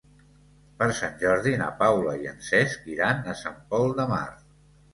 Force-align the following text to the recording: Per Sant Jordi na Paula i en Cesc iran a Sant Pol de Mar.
Per 0.79 0.87
Sant 0.99 1.13
Jordi 1.23 1.53
na 1.63 1.67
Paula 1.83 2.15
i 2.23 2.27
en 2.33 2.41
Cesc 2.49 2.89
iran 2.97 3.23
a 3.35 3.39
Sant 3.45 3.63
Pol 3.75 3.97
de 4.03 4.11
Mar. 4.17 4.27